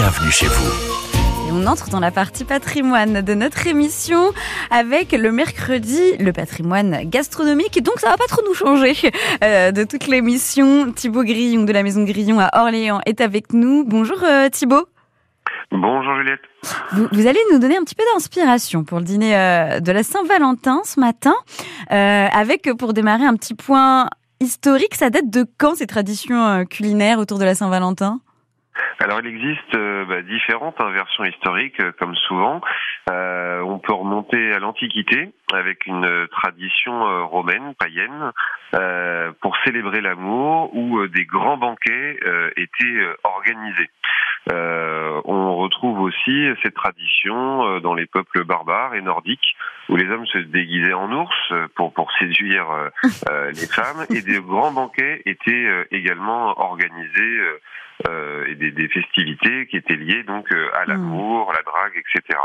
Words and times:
bienvenue 0.00 0.30
chez 0.30 0.46
vous. 0.46 0.70
Et 1.46 1.52
on 1.52 1.66
entre 1.66 1.90
dans 1.90 2.00
la 2.00 2.10
partie 2.10 2.46
patrimoine 2.46 3.20
de 3.20 3.34
notre 3.34 3.66
émission 3.66 4.32
avec 4.70 5.12
le 5.12 5.30
mercredi, 5.30 6.16
le 6.18 6.32
patrimoine 6.32 7.02
gastronomique. 7.04 7.76
Et 7.76 7.82
donc, 7.82 8.00
ça 8.00 8.08
va 8.08 8.16
pas 8.16 8.24
trop 8.26 8.40
nous 8.48 8.54
changer 8.54 8.94
euh, 9.44 9.72
de 9.72 9.84
toute 9.84 10.06
l'émission. 10.06 10.90
Thibaut 10.90 11.22
Grillon 11.22 11.64
de 11.64 11.72
la 11.74 11.82
Maison 11.82 12.04
Grillon 12.04 12.40
à 12.40 12.48
Orléans 12.62 13.02
est 13.04 13.20
avec 13.20 13.52
nous. 13.52 13.84
Bonjour 13.84 14.16
euh, 14.24 14.48
Thibaut. 14.48 14.88
Bonjour 15.70 16.16
Juliette. 16.16 16.40
Vous, 16.92 17.06
vous, 17.12 17.26
allez 17.26 17.40
nous 17.52 17.58
donner 17.58 17.76
un 17.76 17.84
petit 17.84 17.94
peu 17.94 18.04
d'inspiration 18.14 18.84
pour 18.84 19.00
le 19.00 19.04
dîner 19.04 19.36
euh, 19.36 19.80
de 19.80 19.92
la 19.92 20.02
Saint-Valentin 20.02 20.80
ce 20.82 20.98
matin, 20.98 21.34
euh, 21.92 22.26
avec 22.32 22.70
pour 22.78 22.94
démarrer 22.94 23.26
un 23.26 23.34
petit 23.34 23.54
point 23.54 24.08
historique. 24.40 24.94
Ça 24.94 25.10
date 25.10 25.28
de 25.28 25.44
quand 25.58 25.74
ces 25.74 25.86
traditions 25.86 26.42
euh, 26.42 26.64
culinaires 26.64 27.18
autour 27.18 27.38
de 27.38 27.44
la 27.44 27.54
Saint-Valentin? 27.54 28.20
Alors 29.00 29.20
il 29.20 29.28
existe 29.28 29.74
euh, 29.76 30.04
bah, 30.04 30.20
différentes 30.20 30.78
hein, 30.78 30.90
versions 30.90 31.24
historiques, 31.24 31.80
euh, 31.80 31.90
comme 31.98 32.14
souvent. 32.14 32.60
Euh, 33.10 33.62
on 33.62 33.78
peut 33.78 33.94
remonter 33.94 34.52
à 34.52 34.58
l'Antiquité 34.58 35.32
avec 35.54 35.86
une 35.86 36.28
tradition 36.30 37.26
romaine, 37.26 37.74
païenne, 37.74 38.30
pour 39.40 39.56
célébrer 39.64 40.00
l'amour, 40.00 40.74
où 40.76 41.04
des 41.08 41.24
grands 41.24 41.56
banquets 41.56 42.20
étaient 42.56 43.06
organisés. 43.24 43.90
On 45.24 45.56
retrouve 45.56 46.00
aussi 46.00 46.46
cette 46.62 46.74
tradition 46.74 47.80
dans 47.80 47.94
les 47.94 48.06
peuples 48.06 48.44
barbares 48.44 48.94
et 48.94 49.02
nordiques, 49.02 49.56
où 49.88 49.96
les 49.96 50.08
hommes 50.10 50.26
se 50.26 50.38
déguisaient 50.38 50.92
en 50.92 51.12
ours 51.12 51.52
pour, 51.74 51.92
pour 51.92 52.10
séduire 52.18 52.66
les 53.02 53.66
femmes, 53.66 54.06
et 54.10 54.22
des 54.22 54.40
grands 54.40 54.72
banquets 54.72 55.22
étaient 55.26 55.86
également 55.90 56.58
organisés 56.60 57.40
euh, 58.08 58.46
et 58.46 58.54
des, 58.54 58.70
des, 58.70 58.88
festivités 58.88 59.66
qui 59.66 59.76
étaient 59.76 59.96
liées 59.96 60.22
donc 60.22 60.50
euh, 60.52 60.68
à 60.74 60.86
l'amour, 60.86 61.50
à 61.50 61.54
la 61.54 61.62
drague, 61.62 61.92
etc. 61.96 62.38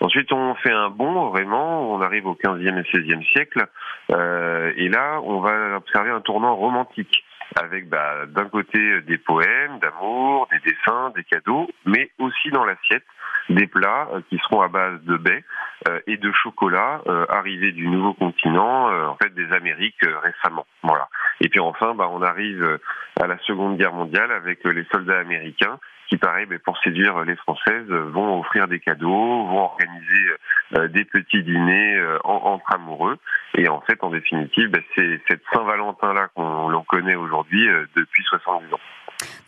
Ensuite, 0.00 0.32
on 0.32 0.54
fait 0.54 0.72
un 0.72 0.88
bond 0.88 1.28
vraiment, 1.28 1.92
on 1.92 2.00
arrive 2.00 2.26
au 2.26 2.34
15e 2.34 2.78
et 2.78 2.96
16e 2.96 3.22
siècle, 3.30 3.66
euh, 4.10 4.72
et 4.76 4.88
là, 4.88 5.20
on 5.24 5.40
va 5.40 5.76
observer 5.76 6.10
un 6.10 6.22
tournant 6.22 6.56
romantique 6.56 7.22
avec 7.56 7.88
bah, 7.88 8.26
d'un 8.26 8.48
côté 8.48 9.00
des 9.02 9.18
poèmes 9.18 9.78
d'amour, 9.80 10.48
des 10.50 10.58
dessins, 10.70 11.10
des 11.14 11.24
cadeaux, 11.24 11.68
mais 11.86 12.10
aussi 12.18 12.50
dans 12.50 12.64
l'assiette 12.64 13.04
des 13.48 13.66
plats 13.66 14.08
euh, 14.12 14.20
qui 14.28 14.38
seront 14.38 14.60
à 14.60 14.68
base 14.68 15.00
de 15.02 15.16
baies 15.16 15.44
euh, 15.88 16.00
et 16.06 16.16
de 16.16 16.32
chocolat 16.32 17.00
euh, 17.06 17.24
arrivés 17.28 17.72
du 17.72 17.88
nouveau 17.88 18.14
continent, 18.14 18.88
en 19.08 19.16
fait 19.16 19.34
des 19.34 19.52
Amériques 19.52 20.00
récemment. 20.22 20.66
Voilà. 20.82 21.08
Et 21.40 21.48
puis 21.48 21.60
enfin, 21.60 21.94
bah, 21.94 22.08
on 22.10 22.22
arrive 22.22 22.78
à 23.20 23.26
la 23.26 23.38
Seconde 23.38 23.78
Guerre 23.78 23.92
mondiale 23.92 24.32
avec 24.32 24.64
les 24.64 24.84
soldats 24.92 25.18
américains 25.18 25.78
qui, 26.08 26.16
pareil, 26.16 26.46
mais 26.48 26.58
pour 26.58 26.78
séduire 26.78 27.22
les 27.24 27.36
Françaises, 27.36 27.88
vont 27.88 28.40
offrir 28.40 28.66
des 28.66 28.80
cadeaux, 28.80 29.46
vont 29.46 29.60
organiser 29.60 30.32
des 30.72 31.04
petits 31.04 31.42
dîners 31.42 31.98
entre 32.24 32.74
amoureux. 32.74 33.18
Et 33.56 33.68
en 33.68 33.80
fait, 33.80 34.02
en 34.02 34.10
définitive, 34.10 34.68
bah, 34.70 34.80
c'est 34.94 35.20
cette 35.28 35.42
Saint-Valentin-là 35.52 36.28
qu'on 36.34 36.68
l'on 36.68 36.84
connaît 36.84 37.14
aujourd'hui 37.14 37.66
depuis 37.96 38.22
70 38.24 38.74
ans. 38.74 38.80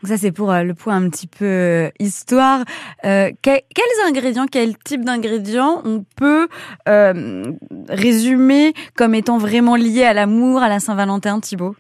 Donc 0.03 0.09
ça 0.09 0.17
c'est 0.17 0.33
pour 0.33 0.53
le 0.53 0.75
point 0.75 0.97
un 0.97 1.11
petit 1.11 1.27
peu 1.27 1.91
histoire. 1.99 2.65
Euh, 3.05 3.31
quels 3.43 3.63
ingrédients, 4.07 4.47
quel 4.51 4.77
type 4.79 5.05
d'ingrédients 5.05 5.83
on 5.85 6.05
peut 6.17 6.49
euh, 6.89 7.45
résumer 7.89 8.73
comme 8.97 9.15
étant 9.15 9.39
vraiment 9.39 9.77
liés 9.77 10.05
à 10.05 10.15
l'amour, 10.15 10.63
à 10.63 10.69
la 10.69 10.81
Saint-Valentin, 10.81 11.41
Thibault 11.41 11.77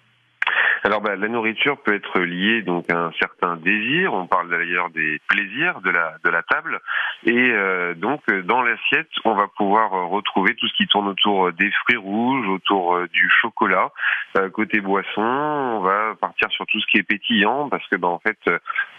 alors 0.83 1.03
bah, 1.03 1.14
la 1.14 1.28
nourriture 1.28 1.77
peut 1.83 1.95
être 1.95 2.20
liée 2.20 2.62
donc 2.62 2.91
à 2.91 2.98
un 2.98 3.12
certain 3.20 3.56
désir. 3.56 4.14
On 4.14 4.27
parle 4.27 4.48
d'ailleurs 4.48 4.89
des 4.91 5.20
plaisirs 5.28 5.81
de 5.83 5.91
la 5.91 6.14
de 6.25 6.31
la 6.31 6.42
table 6.42 6.81
et 7.27 7.50
euh, 7.53 7.95
donc 7.95 8.23
dans 8.45 8.62
l'assiette 8.62 9.11
on 9.25 9.34
va 9.34 9.47
pouvoir 9.48 9.91
retrouver 10.08 10.55
tout 10.55 10.67
ce 10.69 10.75
qui 10.75 10.86
tourne 10.86 11.08
autour 11.08 11.53
des 11.53 11.70
fruits 11.70 11.98
rouges, 11.98 12.48
autour 12.48 12.95
euh, 12.95 13.08
du 13.08 13.28
chocolat. 13.42 13.91
Euh, 14.39 14.48
côté 14.48 14.80
boisson, 14.80 15.20
on 15.20 15.80
va 15.80 16.14
partir 16.18 16.51
sur 16.51 16.67
tout 16.67 16.80
ce 16.80 16.86
qui 16.86 16.97
est 16.97 17.02
pétillant 17.02 17.68
parce 17.68 17.86
que 17.89 17.97
bah, 17.97 18.08
en 18.08 18.18
fait 18.18 18.39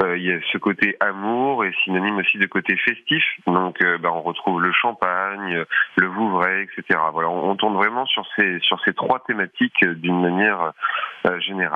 il 0.04 0.22
y 0.24 0.32
a 0.32 0.40
ce 0.52 0.58
côté 0.58 0.98
amour 1.00 1.66
et 1.66 1.74
synonyme 1.84 2.18
aussi 2.18 2.38
de 2.38 2.46
côté 2.46 2.76
festif. 2.78 3.24
Donc 3.48 3.80
bah, 4.02 4.10
on 4.14 4.22
retrouve 4.22 4.62
le 4.62 4.72
champagne, 4.72 5.64
le 5.96 6.08
vouvray, 6.08 6.64
etc. 6.64 7.00
Voilà, 7.12 7.30
on, 7.30 7.50
on 7.50 7.56
tourne 7.56 7.76
vraiment 7.76 8.06
sur 8.06 8.26
ces 8.36 8.60
sur 8.60 8.80
ces 8.86 8.94
trois 8.94 9.20
thématiques 9.20 9.84
d'une 9.84 10.22
manière 10.22 10.74
générale. 11.40 11.71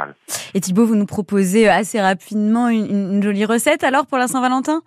Et 0.54 0.62
Thibaut, 0.62 0.86
vous 0.86 0.96
nous 0.96 1.06
proposez 1.06 1.68
assez 1.68 2.02
rapidement 2.02 2.70
une, 2.70 3.16
une 3.16 3.24
jolie 3.24 3.46
recette 3.46 3.84
alors 3.84 4.06
pour 4.08 4.18
la 4.18 4.28
Saint-Valentin? 4.28 4.82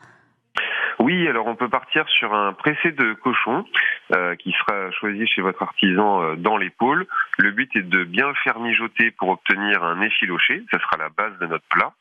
Oui, 0.98 1.28
alors 1.28 1.46
on 1.46 1.54
peut 1.54 1.68
partir 1.68 2.08
sur 2.08 2.34
un 2.34 2.52
pressé 2.52 2.90
de 2.90 3.12
cochon 3.14 3.64
euh, 4.14 4.34
qui 4.34 4.52
sera 4.52 4.90
choisi 4.90 5.26
chez 5.28 5.42
votre 5.42 5.62
artisan 5.62 6.22
euh, 6.22 6.34
dans 6.34 6.56
l'épaule. 6.56 7.06
Le 7.38 7.52
but 7.52 7.70
est 7.76 7.82
de 7.82 8.02
bien 8.02 8.26
le 8.28 8.34
faire 8.42 8.58
mijoter 8.58 9.12
pour 9.12 9.28
obtenir 9.28 9.84
un 9.84 10.00
effiloché, 10.02 10.64
ça 10.72 10.78
sera 10.80 10.96
la 10.96 11.08
base 11.08 11.38
de 11.38 11.46
notre 11.46 11.64
plat. 11.70 11.92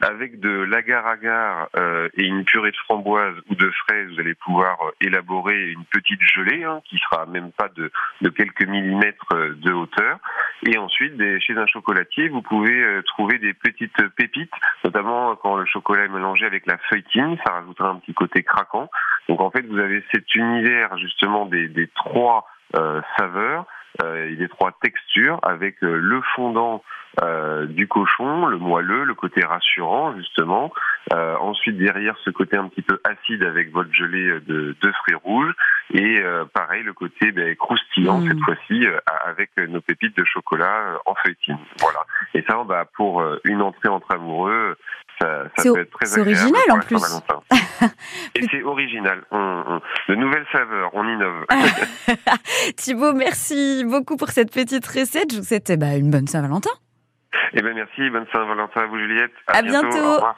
Avec 0.00 0.40
de 0.40 0.50
l'agar-agar 0.50 1.68
euh, 1.76 2.08
et 2.16 2.24
une 2.24 2.44
purée 2.44 2.70
de 2.70 2.76
framboise 2.76 3.36
ou 3.48 3.54
de 3.54 3.70
fraises, 3.70 4.10
vous 4.12 4.20
allez 4.20 4.34
pouvoir 4.34 4.76
euh, 4.82 4.90
élaborer 5.00 5.70
une 5.70 5.84
petite 5.84 6.20
gelée 6.22 6.64
hein, 6.64 6.80
qui 6.84 6.98
sera 6.98 7.26
même 7.26 7.52
pas 7.52 7.68
de, 7.68 7.90
de, 8.20 8.28
quelques 8.28 8.66
millimètres 8.66 9.32
euh, 9.32 9.54
de 9.54 9.72
hauteur. 9.72 10.18
Et 10.66 10.78
ensuite, 10.78 11.16
des, 11.16 11.40
chez 11.40 11.56
un 11.56 11.66
chocolatier, 11.66 12.28
vous 12.28 12.42
pouvez 12.42 12.82
euh, 12.82 13.02
trouver 13.02 13.38
des 13.38 13.54
petites 13.54 14.08
pépites, 14.16 14.52
notamment 14.84 15.36
quand 15.36 15.56
le 15.56 15.66
chocolat 15.66 16.04
est 16.04 16.08
mélangé 16.08 16.44
avec 16.44 16.66
la 16.66 16.78
feuilletine, 16.88 17.36
ça 17.44 17.54
rajoutera 17.54 17.90
un 17.90 17.96
petit 17.96 18.14
côté 18.14 18.42
craquant. 18.42 18.88
Donc 19.28 19.40
en 19.40 19.50
fait, 19.50 19.62
vous 19.66 19.78
avez 19.78 20.04
cet 20.12 20.34
univers 20.34 20.96
justement 20.98 21.46
des, 21.46 21.68
des 21.68 21.88
trois 21.88 22.46
euh, 22.76 23.00
saveurs 23.16 23.66
euh, 24.02 24.28
et 24.28 24.36
des 24.36 24.48
trois 24.48 24.72
textures 24.82 25.38
avec 25.42 25.82
euh, 25.82 25.96
le 25.96 26.20
fondant 26.34 26.82
euh, 27.22 27.66
du 27.66 27.86
cochon, 27.86 28.46
le 28.46 28.58
moelleux, 28.58 29.04
le 29.04 29.14
côté 29.14 29.44
rassurant 29.44 30.16
justement. 30.16 30.72
Euh, 31.12 31.36
ensuite 31.36 31.76
derrière 31.76 32.16
ce 32.24 32.30
côté 32.30 32.56
un 32.56 32.66
petit 32.68 32.82
peu 32.82 33.00
acide 33.04 33.44
avec 33.44 33.70
votre 33.72 33.92
gelée 33.92 34.40
de, 34.46 34.74
de 34.80 34.92
fruits 34.92 35.14
rouges 35.14 35.54
et 35.92 36.18
euh, 36.18 36.44
pareil 36.46 36.82
le 36.82 36.92
côté 36.92 37.30
ben, 37.30 37.54
croustillant 37.54 38.18
mmh. 38.18 38.28
cette 38.28 38.40
fois-ci 38.40 38.86
avec 39.26 39.50
nos 39.68 39.80
pépites 39.80 40.16
de 40.16 40.24
chocolat 40.24 40.98
en 41.06 41.14
feuilletine. 41.14 41.58
Voilà. 41.78 42.00
Et 42.32 42.42
ça, 42.48 42.64
bah, 42.66 42.86
pour 42.96 43.22
une 43.44 43.62
entrée 43.62 43.88
entre 43.88 44.12
amoureux, 44.12 44.76
ça, 45.20 45.44
ça 45.56 45.72
peut 45.72 45.80
être 45.80 45.90
très 45.90 46.18
original 46.18 46.62
en 46.70 46.80
plus. 46.80 46.96
Et 48.34 48.46
c'est 48.50 48.62
original. 48.62 49.24
On, 49.30 49.38
on, 49.38 49.80
de 50.08 50.14
nouvelles 50.16 50.46
saveurs, 50.52 50.90
on 50.94 51.06
innove. 51.08 51.46
Thibaut, 52.76 53.12
merci 53.12 53.84
beaucoup 53.84 54.16
pour 54.16 54.28
cette 54.28 54.52
petite 54.52 54.86
recette. 54.86 55.32
Je 55.32 55.38
vous 55.38 55.44
souhaite 55.44 55.72
bah, 55.78 55.96
une 55.96 56.10
bonne 56.10 56.26
Saint-Valentin. 56.26 56.70
Eh 57.52 57.62
bien, 57.62 57.74
merci. 57.74 58.10
Bonne 58.10 58.26
Saint-Valentin 58.32 58.82
à 58.82 58.86
vous, 58.86 58.98
Juliette. 58.98 59.32
À, 59.48 59.58
à 59.58 59.62
bientôt. 59.62 59.88
bientôt. 59.88 60.06
Au 60.06 60.14
revoir. 60.14 60.36